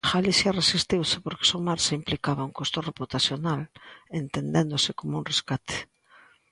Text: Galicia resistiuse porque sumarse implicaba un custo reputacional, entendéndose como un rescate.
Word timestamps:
Galicia 0.13 0.55
resistiuse 0.61 1.15
porque 1.25 1.49
sumarse 1.51 1.97
implicaba 1.99 2.47
un 2.47 2.53
custo 2.59 2.79
reputacional, 2.89 3.61
entendéndose 4.21 4.91
como 4.99 5.13
un 5.19 5.23
rescate. 5.31 5.77